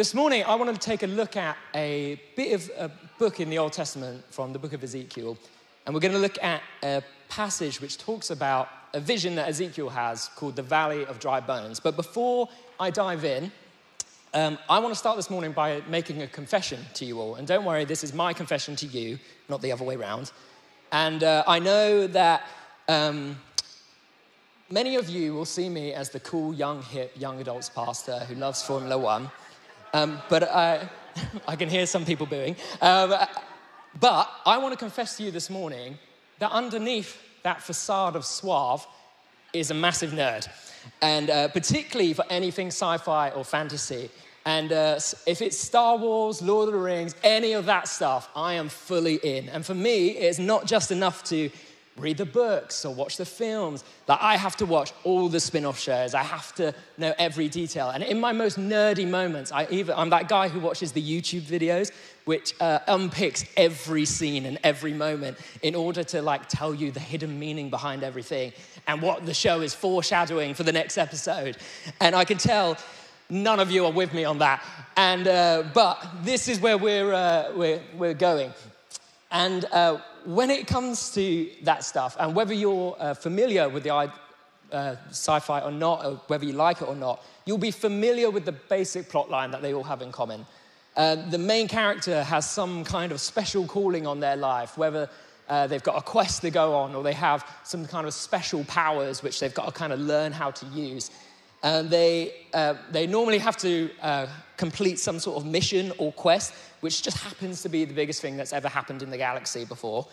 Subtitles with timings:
[0.00, 3.50] this morning, I wanted to take a look at a bit of a book in
[3.50, 5.36] the Old Testament from the book of Ezekiel.
[5.84, 9.90] And we're going to look at a passage which talks about a vision that Ezekiel
[9.90, 11.80] has called the Valley of Dry Bones.
[11.80, 12.48] But before
[12.80, 13.52] I dive in,
[14.32, 17.34] um, I want to start this morning by making a confession to you all.
[17.34, 19.18] And don't worry, this is my confession to you,
[19.50, 20.32] not the other way around.
[20.92, 22.46] And uh, I know that
[22.88, 23.36] um,
[24.70, 28.34] many of you will see me as the cool, young, hip, young adults pastor who
[28.36, 29.30] loves Formula One.
[29.92, 30.88] Um, but I,
[31.48, 32.56] I can hear some people booing.
[32.80, 33.14] Um,
[33.98, 35.98] but I want to confess to you this morning
[36.38, 38.86] that underneath that facade of suave
[39.52, 40.48] is a massive nerd.
[41.02, 44.10] And uh, particularly for anything sci fi or fantasy.
[44.46, 48.54] And uh, if it's Star Wars, Lord of the Rings, any of that stuff, I
[48.54, 49.48] am fully in.
[49.50, 51.50] And for me, it's not just enough to
[52.00, 53.84] read the books or watch the films.
[54.08, 56.14] Like I have to watch all the spin-off shows.
[56.14, 57.90] I have to know every detail.
[57.90, 61.42] And in my most nerdy moments, I even, I'm that guy who watches the YouTube
[61.42, 61.92] videos,
[62.24, 67.00] which uh, unpicks every scene and every moment in order to like tell you the
[67.00, 68.52] hidden meaning behind everything
[68.86, 71.56] and what the show is foreshadowing for the next episode.
[72.00, 72.76] And I can tell
[73.28, 74.62] none of you are with me on that.
[74.96, 78.52] And uh, but this is where we're uh, we're, we're going.
[79.30, 83.90] And uh, when it comes to that stuff, and whether you're uh, familiar with the
[83.92, 84.10] uh,
[85.08, 88.52] sci-fi or not, or whether you like it or not, you'll be familiar with the
[88.52, 90.46] basic plot line that they all have in common.
[90.96, 95.08] Uh, the main character has some kind of special calling on their life, whether
[95.48, 98.64] uh, they've got a quest to go on or they have some kind of special
[98.64, 101.10] powers which they've got to kind of learn how to use.
[101.62, 106.54] And they, uh, they normally have to uh, complete some sort of mission or quest,
[106.80, 110.06] which just happens to be the biggest thing that's ever happened in the galaxy before.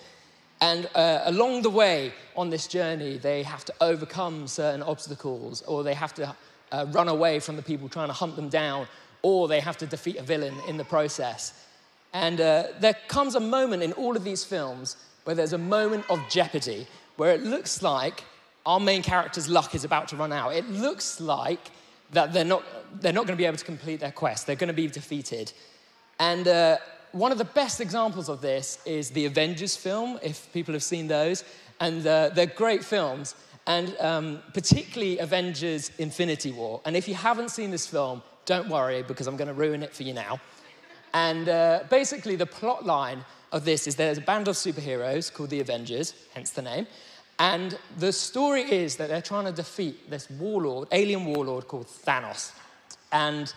[0.60, 5.84] And uh, along the way on this journey, they have to overcome certain obstacles, or
[5.84, 6.36] they have to
[6.72, 8.88] uh, run away from the people trying to hunt them down,
[9.22, 11.66] or they have to defeat a villain in the process.
[12.14, 16.06] And uh, there comes a moment in all of these films where there's a moment
[16.10, 18.24] of jeopardy, where it looks like
[18.68, 20.54] our main character's luck is about to run out.
[20.54, 21.72] It looks like
[22.12, 22.64] that they're not,
[23.02, 24.46] they're not going to be able to complete their quest.
[24.46, 25.54] They're going to be defeated.
[26.20, 26.78] And uh,
[27.14, 31.08] one of the best examples of this is the Avengers film, if people have seen
[31.08, 31.46] those.
[31.80, 33.36] And uh, they're great films,
[33.68, 36.82] and um, particularly Avengers Infinity War.
[36.86, 39.94] And if you haven't seen this film, don't worry, because I'm going to ruin it
[39.94, 40.42] for you now.
[41.14, 45.52] And uh, basically, the plot line of this is there's a band of superheroes called
[45.52, 46.88] the Avengers, hence the name,
[47.40, 52.52] and the story is that they're trying to defeat this warlord, alien warlord called Thanos.
[53.12, 53.54] And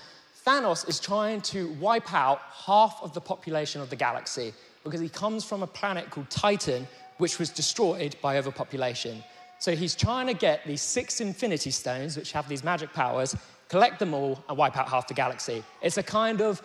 [0.46, 4.52] Thanos is trying to wipe out half of the population of the galaxy
[4.84, 6.86] because he comes from a planet called Titan,
[7.18, 9.22] which was destroyed by overpopulation.
[9.58, 13.36] So he's trying to get these six infinity stones, which have these magic powers,
[13.68, 15.62] collect them all, and wipe out half the galaxy.
[15.82, 16.62] It's a kind of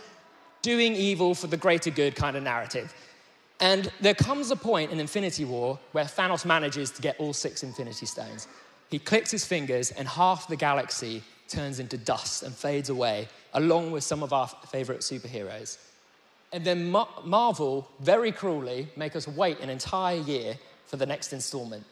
[0.61, 2.93] doing evil for the greater good kind of narrative.
[3.59, 7.63] And there comes a point in Infinity War where Thanos manages to get all six
[7.63, 8.47] Infinity Stones.
[8.89, 13.91] He clicks his fingers, and half the galaxy turns into dust and fades away, along
[13.91, 15.77] with some of our favorite superheroes.
[16.51, 21.83] And then Marvel, very cruelly, make us wait an entire year for the next installment.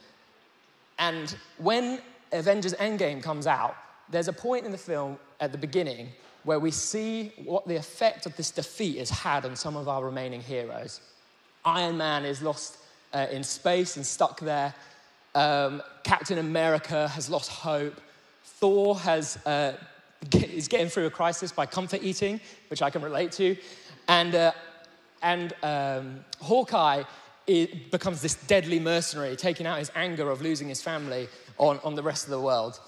[1.00, 2.00] And when
[2.32, 3.76] Avengers Endgame comes out,
[4.10, 6.10] there's a point in the film at the beginning
[6.44, 10.04] where we see what the effect of this defeat has had on some of our
[10.04, 11.02] remaining heroes.
[11.66, 12.78] Iron Man is lost
[13.14, 14.74] uh, in space and stuck there.
[15.36, 18.00] Um, Captain America has lost hope.
[18.44, 19.74] Thor has, uh,
[20.34, 23.56] is getting through a crisis by comfort eating, which I can relate to.
[24.08, 24.52] And, uh,
[25.22, 27.04] and um, Hawkeye
[27.46, 32.04] becomes this deadly mercenary, taking out his anger of losing his family on, on the
[32.04, 32.80] rest of the world.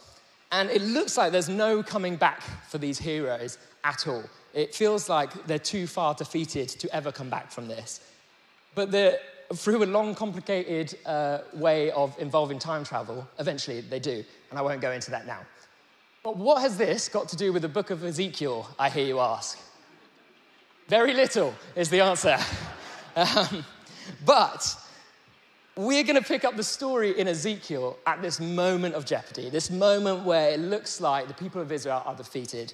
[0.51, 4.23] And it looks like there's no coming back for these heroes at all.
[4.53, 7.99] It feels like they're too far defeated to ever come back from this.
[8.75, 9.19] But the,
[9.53, 14.23] through a long, complicated uh, way of involving time travel, eventually they do.
[14.49, 15.39] And I won't go into that now.
[16.23, 19.19] But what has this got to do with the book of Ezekiel, I hear you
[19.19, 19.57] ask?
[20.87, 22.37] Very little is the answer.
[23.15, 23.65] um,
[24.25, 24.75] but
[25.75, 29.69] we're going to pick up the story in Ezekiel at this moment of jeopardy, this
[29.69, 32.73] moment where it looks like the people of Israel are defeated.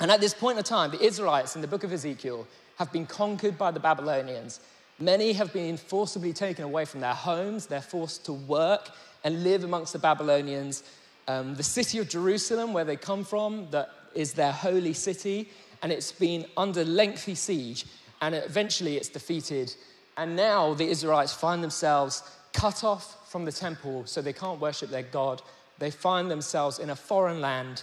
[0.00, 2.46] And at this point in time, the Israelites in the book of Ezekiel
[2.78, 4.60] have been conquered by the Babylonians
[4.98, 7.66] Many have been forcibly taken away from their homes.
[7.66, 8.90] They're forced to work
[9.24, 10.84] and live amongst the Babylonians.
[11.28, 15.50] Um, the city of Jerusalem, where they come from, that is their holy city,
[15.82, 17.84] and it's been under lengthy siege,
[18.22, 19.74] and eventually it's defeated.
[20.16, 22.22] And now the Israelites find themselves
[22.54, 25.42] cut off from the temple, so they can't worship their God.
[25.78, 27.82] They find themselves in a foreign land,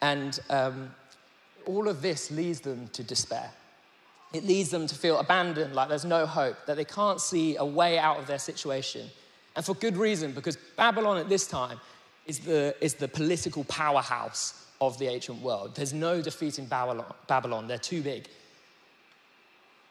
[0.00, 0.94] and um,
[1.66, 3.50] all of this leads them to despair.
[4.34, 7.64] It leads them to feel abandoned, like there's no hope, that they can't see a
[7.64, 9.08] way out of their situation.
[9.54, 11.78] And for good reason, because Babylon at this time
[12.26, 15.76] is the, is the political powerhouse of the ancient world.
[15.76, 18.26] There's no defeating Babylon, Babylon, they're too big.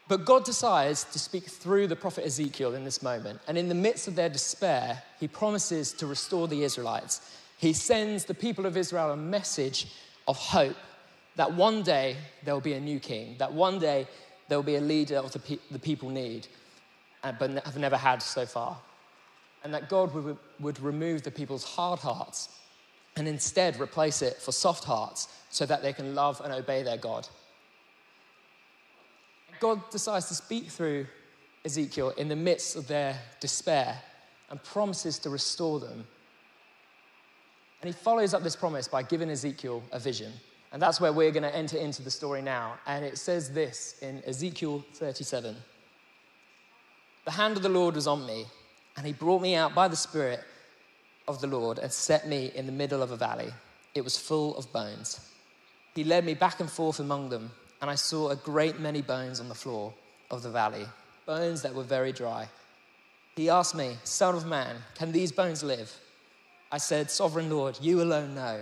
[0.10, 3.40] But God decides to speak through the prophet Ezekiel in this moment.
[3.48, 7.22] And in the midst of their despair, he promises to restore the Israelites.
[7.58, 9.88] He sends the people of Israel a message
[10.28, 10.76] of hope
[11.38, 14.06] that one day there will be a new king, that one day
[14.54, 16.46] there will be a leader of the, pe- the people need,
[17.24, 18.78] uh, but have never had so far.
[19.64, 22.50] And that God would, would remove the people's hard hearts
[23.16, 26.98] and instead replace it for soft hearts so that they can love and obey their
[26.98, 27.28] God.
[29.60, 31.08] God decides to speak through
[31.66, 34.00] Ezekiel in the midst of their despair
[34.52, 36.06] and promises to restore them.
[37.82, 40.32] And he follows up this promise by giving Ezekiel a vision.
[40.74, 42.76] And that's where we're going to enter into the story now.
[42.86, 45.56] And it says this in Ezekiel 37
[47.24, 48.46] The hand of the Lord was on me,
[48.98, 50.42] and he brought me out by the Spirit
[51.30, 53.54] of the Lord and set me in the middle of a valley.
[53.96, 55.30] It was full of bones.
[55.96, 57.52] He led me back and forth among them
[57.84, 59.94] and I saw a great many bones on the floor
[60.32, 60.86] of the valley,
[61.26, 62.48] bones that were very dry.
[63.36, 65.94] He asked me, Son of man, can these bones live?
[66.72, 68.62] I said, Sovereign Lord, you alone know.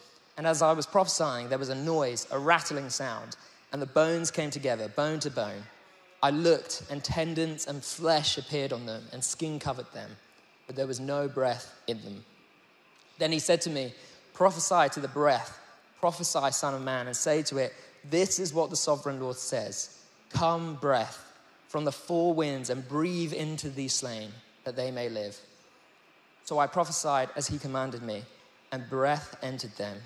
[0.37, 3.35] And as I was prophesying, there was a noise, a rattling sound,
[3.71, 5.63] and the bones came together, bone to bone.
[6.23, 10.11] I looked, and tendons and flesh appeared on them, and skin covered them,
[10.67, 12.23] but there was no breath in them.
[13.17, 13.93] Then he said to me,
[14.33, 15.59] Prophesy to the breath,
[15.99, 17.73] prophesy, Son of Man, and say to it,
[18.09, 19.97] This is what the sovereign Lord says
[20.31, 21.27] Come, breath
[21.71, 24.29] from the four winds and breathe into these slain,
[24.65, 25.39] that they may live.
[26.43, 28.23] So I prophesied as he commanded me,
[28.73, 29.97] and breath entered them.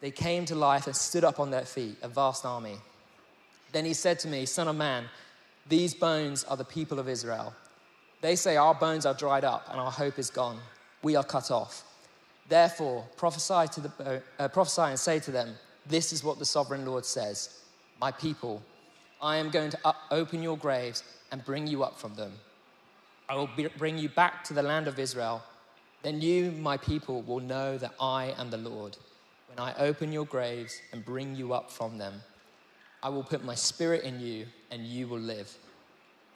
[0.00, 2.78] They came to life and stood up on their feet, a vast army.
[3.72, 5.04] Then he said to me, Son of man,
[5.68, 7.54] these bones are the people of Israel.
[8.22, 10.58] They say, Our bones are dried up and our hope is gone.
[11.02, 11.84] We are cut off.
[12.48, 15.54] Therefore, prophesy, to the, uh, prophesy and say to them,
[15.86, 17.60] This is what the sovereign Lord says
[18.00, 18.62] My people,
[19.22, 22.32] I am going to open your graves and bring you up from them.
[23.28, 23.48] I will
[23.78, 25.42] bring you back to the land of Israel.
[26.02, 28.96] Then you, my people, will know that I am the Lord
[29.50, 32.22] when I open your graves and bring you up from them.
[33.02, 35.52] I will put my spirit in you, and you will live.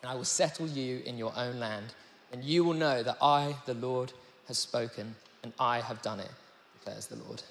[0.02, 1.94] And I will settle you in your own land,
[2.32, 4.12] and you will know that I, the Lord,
[4.48, 5.14] has spoken,
[5.44, 6.30] and I have done it,
[6.78, 7.42] declares the Lord.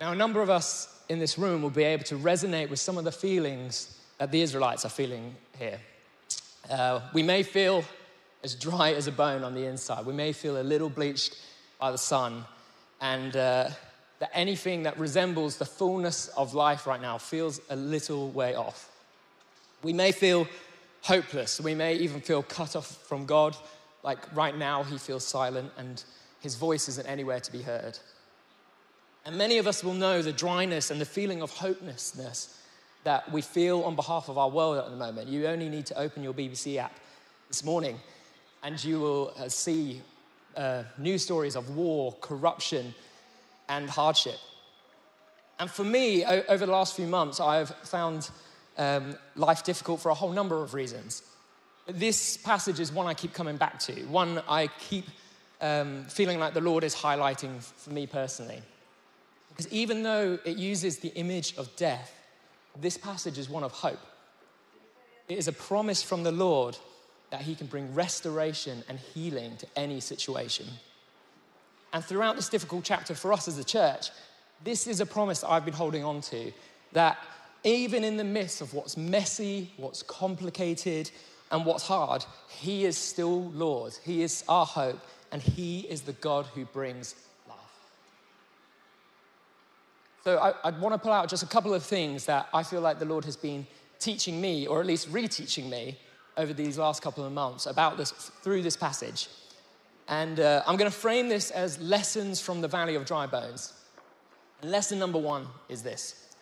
[0.00, 2.98] Now, a number of us in this room will be able to resonate with some
[2.98, 5.80] of the feelings that the Israelites are feeling here.
[6.70, 7.82] Uh, we may feel
[8.42, 10.06] as dry as a bone on the inside.
[10.06, 11.36] We may feel a little bleached
[11.78, 12.44] by the sun,
[13.00, 13.70] and uh,
[14.18, 18.90] that anything that resembles the fullness of life right now feels a little way off.
[19.82, 20.48] We may feel
[21.02, 21.60] hopeless.
[21.60, 23.56] We may even feel cut off from God.
[24.02, 26.02] Like right now, he feels silent and
[26.40, 27.98] his voice isn't anywhere to be heard.
[29.24, 32.60] And many of us will know the dryness and the feeling of hopelessness
[33.04, 35.28] that we feel on behalf of our world at the moment.
[35.28, 36.94] You only need to open your BBC app
[37.48, 37.98] this morning
[38.62, 40.02] and you will uh, see
[40.56, 42.94] uh, news stories of war, corruption,
[43.68, 44.38] and hardship.
[45.58, 48.30] And for me, over the last few months, I've found
[48.76, 51.22] um, life difficult for a whole number of reasons.
[51.86, 55.06] This passage is one I keep coming back to, one I keep
[55.60, 58.62] um, feeling like the Lord is highlighting for me personally.
[59.48, 62.14] Because even though it uses the image of death,
[62.80, 63.98] this passage is one of hope.
[65.28, 66.78] It is a promise from the Lord
[67.30, 70.66] that He can bring restoration and healing to any situation.
[71.92, 74.10] And throughout this difficult chapter for us as a church,
[74.64, 76.52] this is a promise I've been holding on to
[76.92, 77.18] that
[77.64, 81.10] even in the midst of what's messy, what's complicated,
[81.50, 83.94] and what's hard, He is still Lord.
[84.04, 85.00] He is our hope,
[85.32, 87.14] and He is the God who brings
[87.48, 87.58] life.
[90.24, 92.80] so I, would want to pull out just a couple of things that I feel
[92.80, 93.66] like the Lord has been
[93.98, 95.98] teaching me, or at least reteaching me,
[96.38, 99.28] over these last couple of months about this through this passage.
[100.08, 103.74] And uh, I'm going to frame this as lessons from the Valley of Dry Bones.
[104.62, 106.34] And lesson number one is this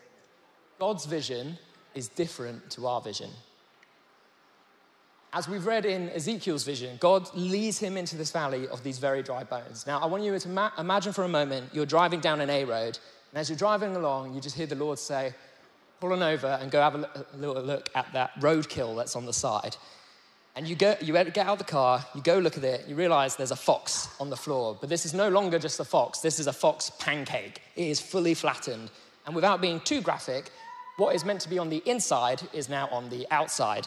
[0.79, 1.59] God's vision
[1.95, 3.31] is different to our vision.
[5.33, 9.23] As we've read in Ezekiel's vision, God leads him into this valley of these very
[9.23, 9.87] dry bones.
[9.87, 12.65] Now, I want you to ma- imagine for a moment you're driving down an A
[12.65, 12.99] road,
[13.33, 15.35] and as you're driving along, you just hear the Lord say,
[16.01, 19.33] Pull on over and go have a, little look at that roadkill that's on the
[19.33, 19.77] side.
[20.55, 22.95] And you, go, you get out of the car, you go look at it, you
[22.95, 24.77] realize there's a fox on the floor.
[24.81, 27.61] But this is no longer just a fox, this is a fox pancake.
[27.77, 28.91] It is fully flattened.
[29.27, 30.51] And without being too graphic,
[30.97, 33.87] what is meant to be on the inside is now on the outside.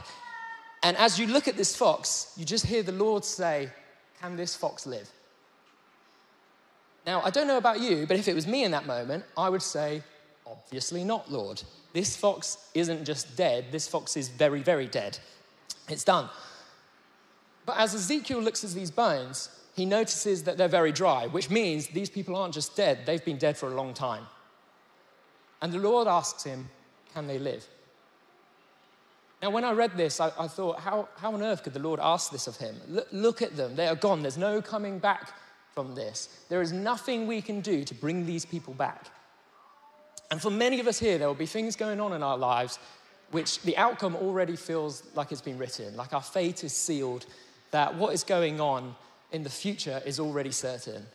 [0.83, 3.69] And as you look at this fox, you just hear the Lord say,
[4.21, 5.09] Can this fox live?
[7.05, 9.49] Now, I don't know about you, but if it was me in that moment, I
[9.49, 10.03] would say,
[10.49, 11.61] Obviously not, Lord.
[11.93, 15.17] This fox isn't just dead, this fox is very, very dead.
[15.87, 16.29] It's done.
[17.65, 21.87] But as Ezekiel looks at these bones, he notices that they're very dry, which means
[21.87, 24.23] these people aren't just dead, they've been dead for a long time.
[25.61, 26.69] And the Lord asks him,
[27.13, 27.67] Can they live?
[29.41, 31.99] Now, when I read this, I, I thought, how, how on earth could the Lord
[32.01, 32.75] ask this of him?
[32.87, 34.21] Look, look at them, they are gone.
[34.21, 35.31] There's no coming back
[35.73, 36.43] from this.
[36.49, 39.07] There is nothing we can do to bring these people back.
[40.31, 42.79] And for many of us here, there will be things going on in our lives
[43.31, 47.25] which the outcome already feels like it's been written, like our fate is sealed,
[47.71, 48.95] that what is going on
[49.31, 51.05] in the future is already certain.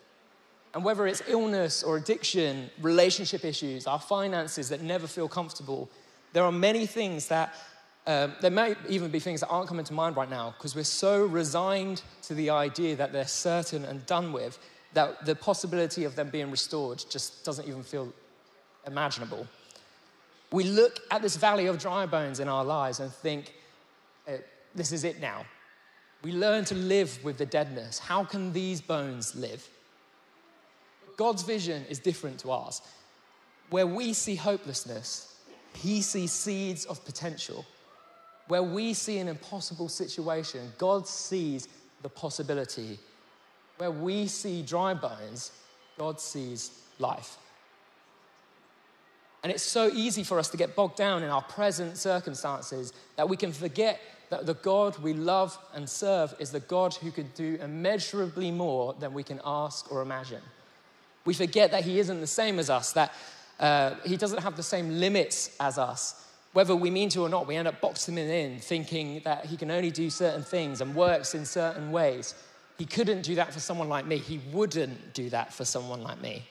[0.75, 5.89] And whether it's illness or addiction, relationship issues, our finances that never feel comfortable,
[6.33, 7.55] there are many things that,
[8.07, 10.85] um, there may even be things that aren't coming to mind right now because we're
[10.85, 14.59] so resigned to the idea that they're certain and done with
[14.93, 18.13] that the possibility of them being restored just doesn't even feel
[18.87, 19.47] imaginable.
[20.53, 23.55] We look at this valley of dry bones in our lives and think,
[24.27, 24.39] eh,
[24.75, 25.45] this is it now.
[26.23, 27.99] We learn to live with the deadness.
[27.99, 29.69] How can these bones live?
[31.17, 32.83] God's vision is different to ours.
[33.71, 35.37] Where we see hopelessness,
[35.75, 37.65] He sees seeds of potential.
[38.49, 41.69] Where we see an impossible situation, God sees
[42.03, 42.99] the possibility.
[43.79, 45.53] Where we see dry bones,
[45.99, 47.39] God sees life.
[49.45, 53.29] And it's so easy for us to get bogged down in our present circumstances that
[53.29, 57.31] we can forget that the God we love and serve is the God who can
[57.35, 60.41] do immeasurably more than we can ask or imagine.
[61.27, 63.13] We forget that He isn't the same as us, that
[63.61, 66.27] uh, He doesn't have the same limits as us.
[66.55, 69.59] Whether we mean to or not, we end up boxing Him in, thinking that He
[69.59, 72.35] can only do certain things and works in certain ways.
[72.79, 74.17] He couldn't do that for someone like me.
[74.17, 76.45] He wouldn't do that for someone like me.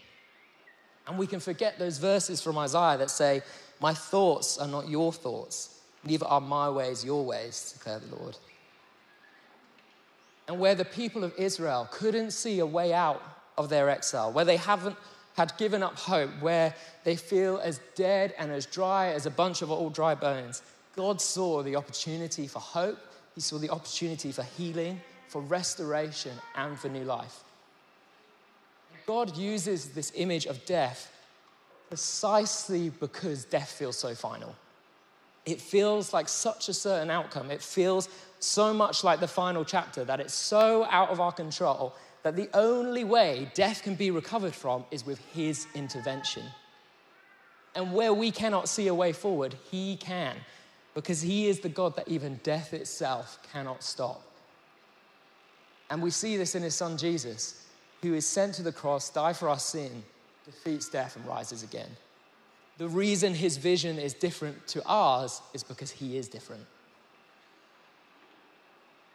[1.08, 3.42] And we can forget those verses from Isaiah that say,
[3.82, 8.38] My thoughts are not your thoughts Neither are my ways your ways, declare the Lord.
[10.48, 13.22] And where the people of Israel couldn't see a way out
[13.58, 14.98] of their exile, where they haven't
[15.36, 19.62] had given up hope, where they feel as dead and as dry as a bunch
[19.62, 20.62] of old dry bones,
[20.96, 23.00] God saw the opportunity for hope.
[23.34, 27.44] He saw the opportunity for healing, for restoration, and for new life.
[29.06, 31.12] God uses this image of death
[31.90, 34.56] precisely because death feels so final.
[35.46, 37.52] It feels like such a certain outcome.
[37.52, 41.94] It feels so much like the final chapter that it's so out of our control
[42.24, 46.44] that the only way death can be recovered from is with His intervention.
[47.76, 50.38] And where we cannot see a way forward, He can,
[50.94, 54.22] because He is the God that even death itself cannot stop.
[55.90, 57.63] And we see this in His Son Jesus,
[58.04, 60.04] who is sent to the cross, die for our sin,
[60.46, 61.90] defeats death, and rises again.
[62.78, 66.66] The reason his vision is different to ours is because he is different.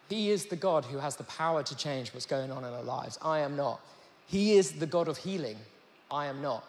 [0.08, 2.82] He is the God who has the power to change what's going on in our
[2.82, 3.18] lives.
[3.20, 3.80] I am not.
[4.26, 5.58] He is the God of healing.
[6.10, 6.64] I am not.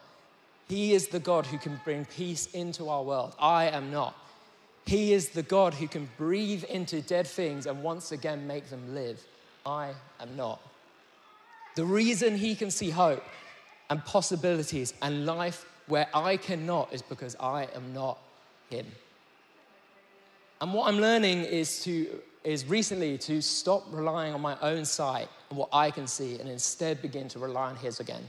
[0.67, 3.33] He is the God who can bring peace into our world.
[3.39, 4.13] I am not.
[4.85, 8.93] He is the God who can breathe into dead things and once again make them
[8.93, 9.23] live.
[9.65, 10.59] I am not.
[11.79, 13.23] The reason he can see hope
[13.89, 18.17] and possibilities and life where I cannot is because I am not
[18.69, 18.85] Him.
[20.59, 25.29] And what I'm learning is to is recently to stop relying on my own sight
[25.49, 28.25] and what I can see and instead begin to rely on His again.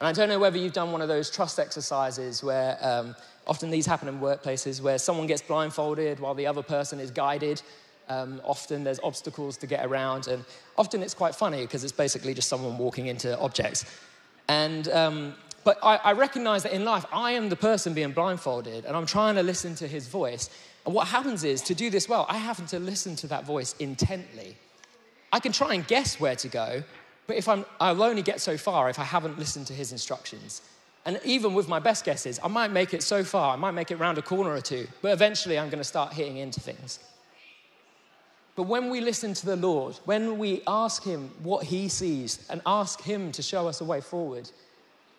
[0.00, 3.14] And I don't know whether you've done one of those trust exercises where um,
[3.46, 7.62] often these happen in workplaces where someone gets blindfolded while the other person is guided.
[8.08, 10.44] Um, often there's obstacles to get around, and
[10.78, 13.84] often it's quite funny because it's basically just someone walking into objects.
[14.48, 15.34] And um,
[15.64, 19.04] but I, I recognize that in life, I am the person being blindfolded and I'm
[19.04, 20.48] trying to listen to his voice.
[20.84, 23.74] And what happens is, to do this well, I have to listen to that voice
[23.80, 24.56] intently.
[25.32, 26.84] I can try and guess where to go,
[27.26, 30.62] But if I'm, I'll only get so far if I haven't listened to his instructions.
[31.04, 33.90] And even with my best guesses, I might make it so far, I might make
[33.90, 36.98] it round a corner or two, but eventually I'm going to start hitting into things.
[38.56, 42.62] But when we listen to the Lord, when we ask Him what He sees and
[42.64, 44.50] ask Him to show us a way forward,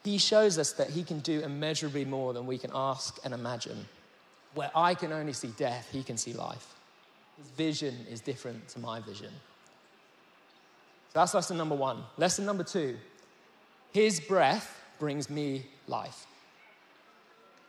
[0.03, 3.87] He shows us that He can do immeasurably more than we can ask and imagine.
[4.55, 6.73] Where I can only see death, He can see life.
[7.37, 9.31] His vision is different to my vision.
[11.09, 12.03] So that's lesson number one.
[12.17, 12.97] Lesson number two
[13.93, 16.25] His breath brings me life.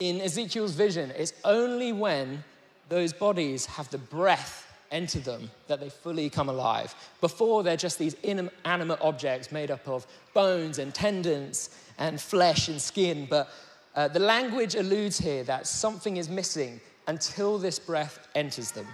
[0.01, 2.43] In Ezekiel's vision, it's only when
[2.89, 6.95] those bodies have the breath enter them that they fully come alive.
[7.21, 12.81] Before, they're just these inanimate objects made up of bones and tendons and flesh and
[12.81, 13.27] skin.
[13.29, 13.51] But
[13.95, 18.87] uh, the language alludes here that something is missing until this breath enters them.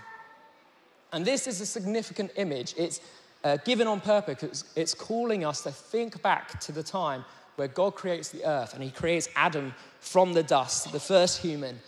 [1.13, 2.75] And this is a significant image.
[2.77, 3.01] It's
[3.45, 4.65] uh, given on purpose.
[4.75, 7.25] It's calling us to think back to the time
[7.57, 11.79] where God creates the earth and he creates Adam from the dust, the first human,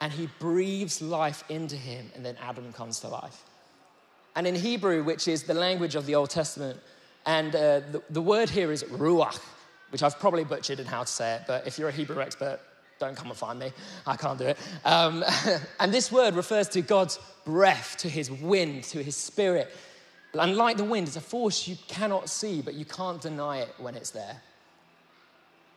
[0.00, 3.42] and he breathes life into him, and then Adam comes to life.
[4.36, 6.78] And in Hebrew, which is the language of the Old Testament,
[7.24, 9.40] and uh, the, the word here is ruach,
[9.90, 12.60] which I've probably butchered in how to say it, but if you're a Hebrew expert,
[12.98, 13.72] don't come and find me.
[14.06, 14.58] I can't do it.
[14.84, 15.24] Um,
[15.80, 19.70] and this word refers to God's breath, to his wind, to his spirit.
[20.34, 23.74] And like the wind, it's a force you cannot see, but you can't deny it
[23.78, 24.40] when it's there.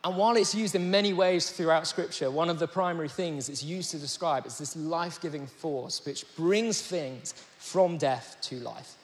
[0.02, 3.62] And while it's used in many ways throughout Scripture, one of the primary things it's
[3.62, 8.94] used to describe is this life giving force which brings things from death to life.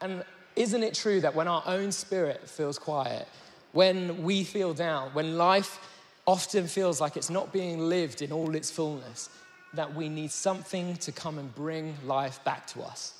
[0.00, 0.24] And
[0.56, 3.28] isn't it true that when our own spirit feels quiet,
[3.72, 5.78] when we feel down, when life
[6.26, 9.28] often feels like it's not being lived in all its fullness,
[9.74, 13.12] that we need something to come and bring life back to us?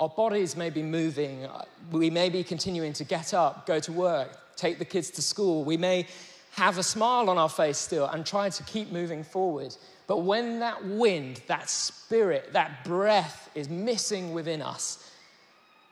[0.00, 1.46] Our bodies may be moving,
[1.90, 5.64] we may be continuing to get up, go to work, take the kids to school.
[5.64, 6.06] We may
[6.52, 9.74] have a smile on our face still and try to keep moving forward.
[10.06, 15.10] But when that wind, that spirit, that breath is missing within us,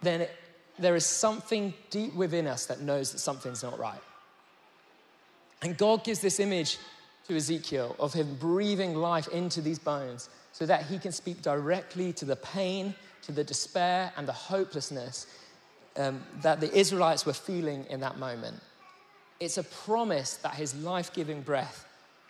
[0.02, 0.37] then it,
[0.78, 4.00] there is something deep within us that knows that something's not right.
[5.62, 6.78] And God gives this image
[7.28, 12.12] to Ezekiel of him breathing life into these bones so that he can speak directly
[12.14, 15.26] to the pain, to the despair, and the hopelessness
[15.98, 18.61] um, that the Israelites were feeling in that moment.
[19.40, 21.84] It's a promise that his life giving breath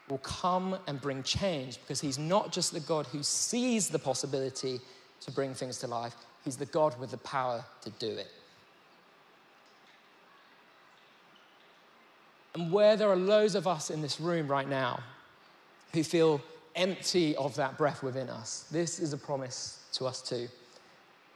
[0.08, 4.80] will come and bring change because he's not just the God who sees the possibility
[5.20, 8.28] to bring things to life, he's the God with the power to do it.
[12.54, 15.00] And where there are loads of us in this room right now
[15.92, 16.40] who feel
[16.74, 20.48] empty of that breath within us, this is a promise to us too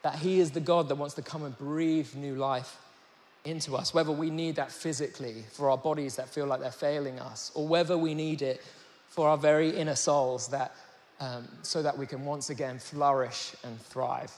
[0.02, 2.78] that He is the God that wants to come and breathe new life
[3.44, 7.18] into us, whether we need that physically for our bodies that feel like they're failing
[7.18, 8.62] us, or whether we need it
[9.08, 10.74] for our very inner souls that,
[11.20, 14.32] um, so that we can once again flourish and thrive.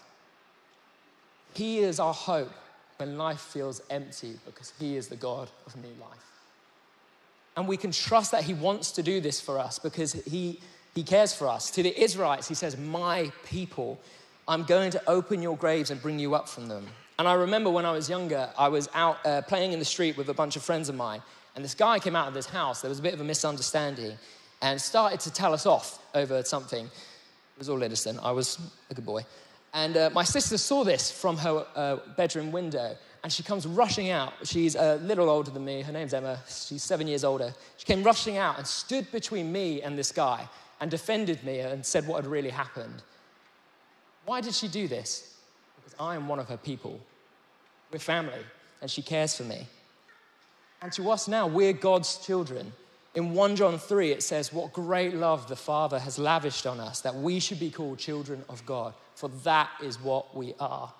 [1.55, 2.53] He is our hope
[2.97, 6.19] when life feels empty because He is the God of new life.
[7.57, 10.61] And we can trust that He wants to do this for us because He,
[10.95, 11.71] he cares for us.
[11.73, 14.01] To the Israelites, He says, My people.
[14.47, 16.87] I'm going to open your graves and bring you up from them.
[17.19, 20.17] And I remember when I was younger, I was out uh, playing in the street
[20.17, 21.23] with a bunch of friends of mine,
[21.55, 22.83] and this guy came out of this house.
[22.83, 24.19] There was a bit of a misunderstanding
[24.61, 26.87] and started to tell us off over something.
[26.87, 28.19] It was all innocent.
[28.23, 28.59] I was
[28.91, 29.25] a good boy.
[29.73, 34.11] And uh, my sister saw this from her uh, bedroom window, and she comes rushing
[34.11, 34.33] out.
[34.45, 35.83] She's a little older than me.
[35.83, 36.39] Her name's Emma.
[36.47, 37.55] She's seven years older.
[37.77, 40.49] She came rushing out and stood between me and this guy
[40.81, 43.03] and defended me and said what had really happened.
[44.25, 45.37] Why did she do this?
[45.77, 46.99] Because I am one of her people.
[47.93, 48.41] We're family,
[48.81, 49.67] and she cares for me.
[50.83, 52.73] And to us now, we're God's children.
[53.15, 57.01] In 1 John 3, it says, What great love the Father has lavished on us,
[57.03, 60.93] that we should be called children of God, for that is what we are.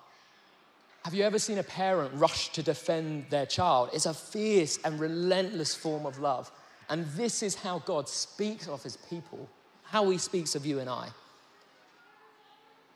[1.03, 3.89] Have you ever seen a parent rush to defend their child?
[3.93, 6.49] It's a fierce and relentless form of love.
[6.89, 9.47] And this is how God speaks of his people,
[9.83, 11.09] how he speaks of you and I.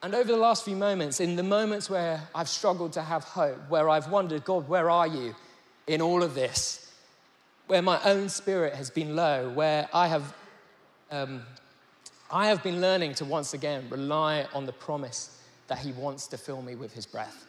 [0.01, 3.57] And over the last few moments, in the moments where I've struggled to have hope,
[3.69, 5.35] where I've wondered, God, where are you
[5.87, 6.93] in all of this?
[7.67, 10.33] Where my own spirit has been low, where I have,
[11.11, 11.43] um,
[12.31, 16.37] I have been learning to once again rely on the promise that He wants to
[16.37, 17.45] fill me with His breath,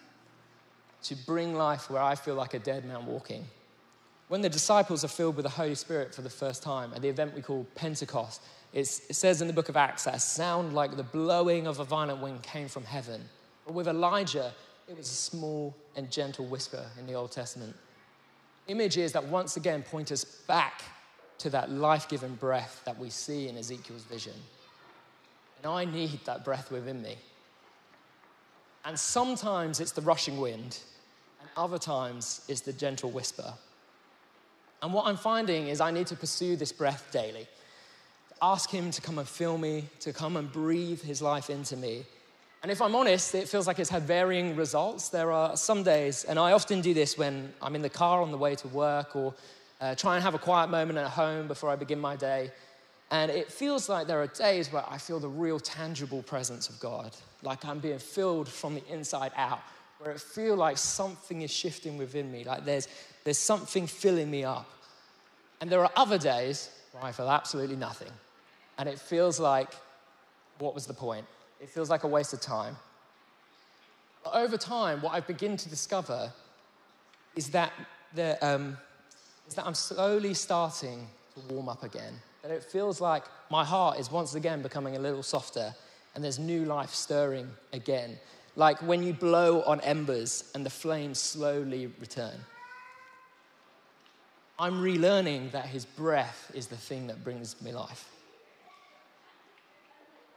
[1.05, 3.45] to bring life where I feel like a dead man walking.
[4.31, 7.09] When the disciples are filled with the Holy Spirit for the first time at the
[7.09, 8.41] event we call Pentecost,
[8.73, 11.85] it says in the book of Acts that a sound like the blowing of a
[11.85, 13.23] violent wind came from heaven.
[13.67, 14.53] But with Elijah,
[14.89, 17.75] it was a small and gentle whisper in the Old Testament.
[18.69, 20.85] Images that once again point us back
[21.39, 24.35] to that life giving breath that we see in Ezekiel's vision.
[25.57, 27.17] And I need that breath within me.
[28.85, 30.79] And sometimes it's the rushing wind,
[31.41, 33.55] and other times it's the gentle whisper.
[34.83, 37.47] And what I'm finding is I need to pursue this breath daily.
[38.41, 42.05] Ask Him to come and fill me, to come and breathe His life into me.
[42.63, 45.09] And if I'm honest, it feels like it's had varying results.
[45.09, 48.31] There are some days, and I often do this when I'm in the car on
[48.31, 49.35] the way to work or
[49.81, 52.51] uh, try and have a quiet moment at home before I begin my day.
[53.11, 56.79] And it feels like there are days where I feel the real tangible presence of
[56.81, 59.61] God, like I'm being filled from the inside out,
[59.99, 62.89] where it feels like something is shifting within me, like there's,
[63.25, 64.69] there's something filling me up.
[65.61, 68.13] And there are other days where I feel absolutely nothing.
[68.79, 69.73] And it feels like,
[70.59, 71.27] what was the point?
[71.61, 72.77] It feels like a waste of time.
[74.25, 76.33] But over time, what I've begun to discover
[77.37, 77.73] is that,
[78.15, 78.77] the, um,
[79.47, 83.99] is that I'm slowly starting to warm up again that it feels like my heart
[83.99, 85.75] is once again becoming a little softer
[86.15, 88.19] and there's new life stirring again.
[88.57, 92.35] Like when you blow on embers and the flames slowly return.
[94.61, 98.11] I'm relearning that his breath is the thing that brings me life.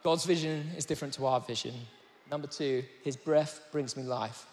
[0.02, 1.74] God's vision is different to our vision.
[2.32, 4.46] Number two, his breath brings me life.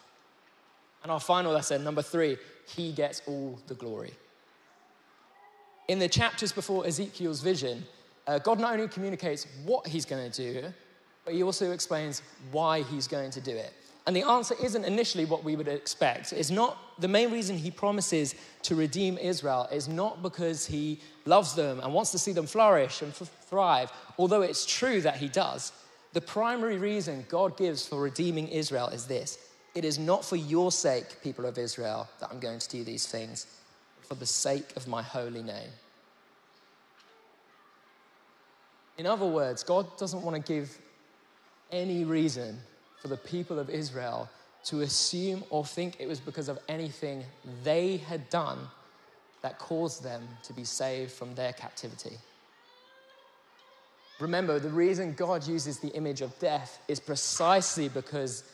[1.05, 4.13] And our final lesson, number three, he gets all the glory.
[5.87, 7.85] In the chapters before Ezekiel's vision,
[8.27, 10.67] uh, God not only communicates what he's going to do,
[11.25, 13.73] but he also explains why he's going to do it.
[14.07, 16.33] And the answer isn't initially what we would expect.
[16.33, 21.55] It's not the main reason he promises to redeem Israel is not because he loves
[21.55, 25.73] them and wants to see them flourish and thrive, although it's true that he does.
[26.13, 29.39] The primary reason God gives for redeeming Israel is this
[29.75, 33.07] it is not for your sake, people of Israel, that I'm going to do these
[33.07, 33.47] things
[34.03, 35.71] for the sake of my holy name.
[38.99, 40.77] In other words, God doesn't want to give
[41.71, 42.59] any reason
[43.01, 44.29] for the people of Israel
[44.65, 47.25] to assume or think it was because of anything
[47.65, 48.59] they had done
[49.43, 52.17] that caused them to be saved from their captivity.
[54.21, 58.45] Remember, the reason God uses the image of death is precisely because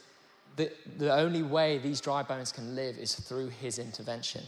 [0.54, 4.42] the, the only way these dry bones can live is through his intervention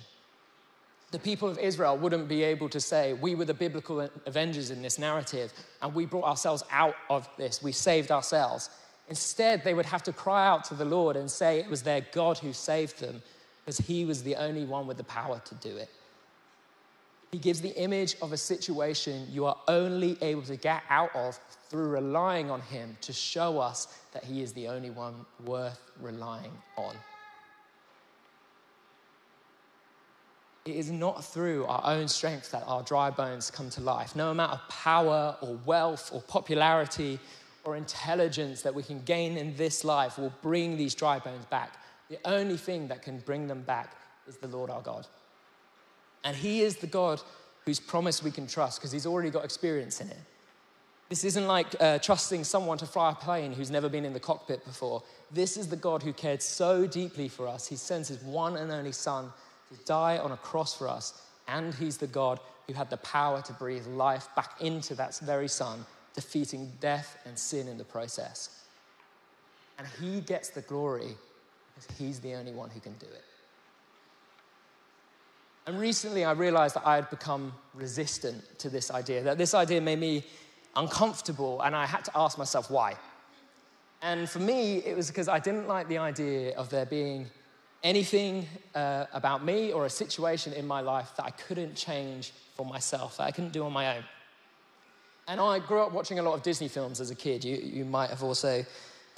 [1.11, 4.83] the people of Israel wouldn't be able to say, We were the biblical avengers in
[4.83, 8.71] this narrative, and we brought ourselves out of this, we saved ourselves.
[9.09, 12.03] Instead, they would have to cry out to the Lord and say it was their
[12.13, 13.23] God who saved them,
[13.65, 15.91] because He was the only one with the power to do it.
[17.33, 21.39] He gives the image of a situation you are only able to get out of
[21.69, 26.53] through relying on Him to show us that He is the only one worth relying
[26.77, 26.95] on.
[30.65, 34.15] It is not through our own strength that our dry bones come to life.
[34.15, 37.19] No amount of power or wealth or popularity
[37.69, 41.75] or intelligence that we can gain in this life will bring these dry bones back.
[42.09, 43.95] The only thing that can bring them back
[44.27, 45.07] is the Lord our God.
[46.25, 47.21] And He is the God
[47.67, 50.17] whose promise we can trust because He's already got experience in it.
[51.11, 54.21] This isn't like uh, trusting someone to fly a plane who's never been in the
[54.21, 55.03] cockpit before.
[55.31, 57.67] This is the God who cared so deeply for us.
[57.67, 59.31] He sends His one and only Son
[59.71, 61.23] to die on a cross for us.
[61.47, 65.49] And he's the God who had the power to breathe life back into that very
[65.49, 68.65] Son, defeating death and sin in the process.
[69.79, 71.15] And he gets the glory
[71.75, 73.25] because he's the only one who can do it.
[75.67, 79.81] And recently I realized that I had become resistant to this idea, that this idea
[79.81, 80.25] made me
[80.75, 82.97] uncomfortable, and I had to ask myself why.
[84.01, 87.27] And for me, it was because I didn't like the idea of there being
[87.83, 92.65] anything uh, about me or a situation in my life that I couldn't change for
[92.65, 94.05] myself, that I couldn't do on my own.
[95.29, 97.45] And I grew up watching a lot of Disney films as a kid.
[97.45, 98.65] You, you might have also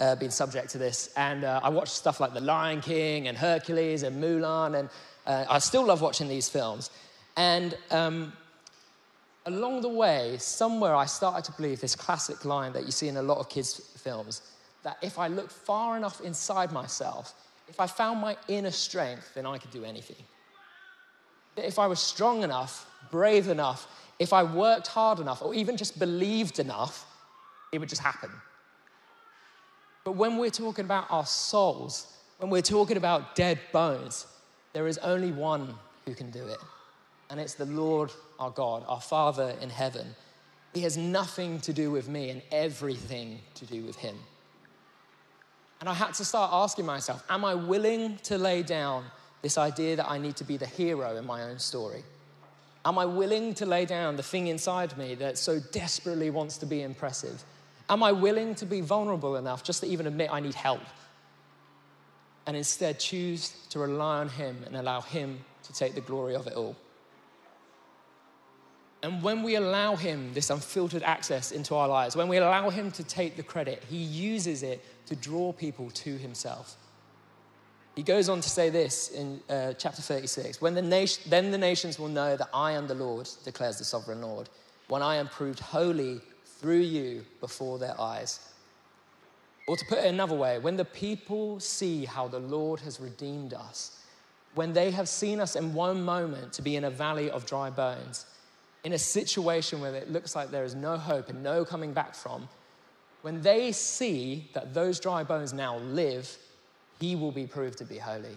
[0.00, 1.12] uh, been subject to this.
[1.16, 4.88] And uh, I watched stuff like The Lion King and Hercules and Mulan, and
[5.24, 6.90] uh, I still love watching these films.
[7.36, 8.32] And um,
[9.46, 13.16] along the way, somewhere I started to believe this classic line that you see in
[13.16, 14.42] a lot of kids' films
[14.82, 17.34] that if I look far enough inside myself,
[17.68, 20.16] if I found my inner strength, then I could do anything.
[21.56, 23.86] If I was strong enough, brave enough,
[24.20, 27.06] if I worked hard enough, or even just believed enough,
[27.72, 28.30] it would just happen.
[30.04, 32.06] But when we're talking about our souls,
[32.38, 34.26] when we're talking about dead bones,
[34.74, 36.58] there is only one who can do it.
[37.30, 40.14] And it's the Lord our God, our Father in heaven.
[40.74, 44.16] He has nothing to do with me and everything to do with Him.
[45.80, 49.04] And I had to start asking myself, am I willing to lay down
[49.40, 52.02] this idea that I need to be the hero in my own story?
[52.84, 56.66] Am I willing to lay down the thing inside me that so desperately wants to
[56.66, 57.44] be impressive?
[57.90, 60.80] Am I willing to be vulnerable enough just to even admit I need help?
[62.46, 66.46] And instead choose to rely on Him and allow Him to take the glory of
[66.46, 66.76] it all.
[69.02, 72.90] And when we allow Him this unfiltered access into our lives, when we allow Him
[72.92, 76.76] to take the credit, He uses it to draw people to Himself.
[78.00, 81.58] He goes on to say this in uh, chapter 36 when the nation, Then the
[81.58, 84.48] nations will know that I am the Lord, declares the sovereign Lord,
[84.88, 88.40] when I am proved holy through you before their eyes.
[89.68, 93.52] Or to put it another way, when the people see how the Lord has redeemed
[93.52, 94.02] us,
[94.54, 97.68] when they have seen us in one moment to be in a valley of dry
[97.68, 98.24] bones,
[98.82, 102.14] in a situation where it looks like there is no hope and no coming back
[102.14, 102.48] from,
[103.20, 106.38] when they see that those dry bones now live,
[107.00, 108.36] he will be proved to be holy.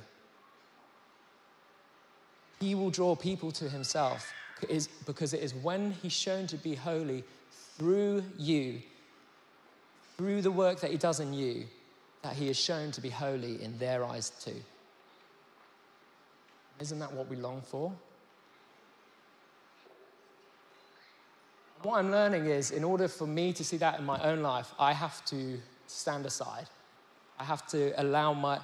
[2.59, 4.31] He will draw people to himself
[5.05, 7.23] because it is when he's shown to be holy
[7.77, 8.81] through you,
[10.17, 11.65] through the work that he does in you,
[12.21, 14.61] that he is shown to be holy in their eyes too.
[16.79, 17.91] Isn't that what we long for?
[21.83, 24.73] what I'm learning is in order for me to see that in my own life,
[24.79, 26.67] I have to stand aside.
[27.39, 28.59] I have to allow my,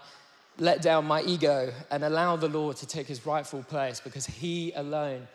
[0.57, 4.71] let down my ego and allow the Lord to take his rightful place because he
[4.73, 5.27] alone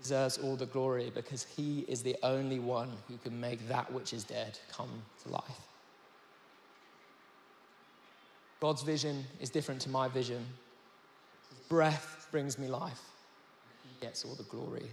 [0.00, 4.12] deserves all the glory because he is the only one who can make that which
[4.12, 5.60] is dead come to life.
[8.60, 10.44] God's vision is different to my vision.
[11.50, 13.00] His breath brings me life.
[13.84, 14.86] He gets all the glory.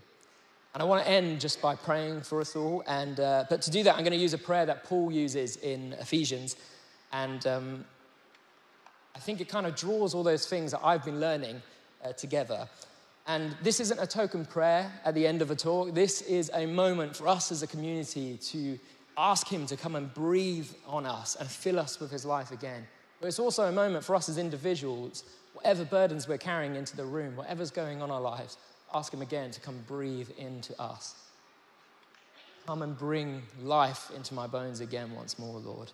[0.73, 2.83] And I want to end just by praying for us all.
[2.85, 5.55] And, uh, but to do that, I'm going to use a prayer that Paul uses
[5.57, 6.57] in Ephesians.
[7.15, 7.85] And um,
[9.15, 11.61] I think it kind of draws all those things that I've been learning
[12.03, 12.67] uh, together.
[13.25, 15.93] And this isn't a token prayer at the end of a talk.
[15.93, 18.77] This is a moment for us as a community to
[19.17, 22.85] ask Him to come and breathe on us and fill us with His life again.
[23.21, 25.23] But it's also a moment for us as individuals,
[25.53, 28.57] whatever burdens we're carrying into the room, whatever's going on in our lives,
[28.93, 31.15] ask Him again to come breathe into us.
[32.67, 35.93] Come and bring life into my bones again once more, Lord.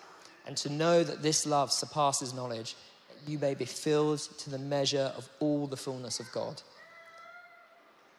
[0.45, 2.75] and to know that this love surpasses knowledge,
[3.27, 6.61] you may be filled to the measure of all the fullness of God.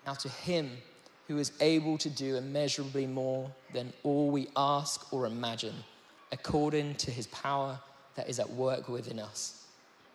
[0.06, 0.70] Now, to Him
[1.28, 5.74] who is able to do immeasurably more than all we ask or imagine,
[6.30, 7.78] according to His power
[8.14, 9.64] that is at work within us,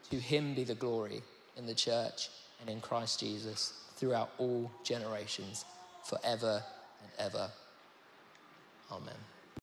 [0.10, 1.22] to Him be the glory
[1.58, 2.30] in the church
[2.62, 5.65] and in Christ Jesus throughout all generations,
[6.06, 6.63] forever
[7.02, 7.50] and ever.
[8.91, 9.15] Amen.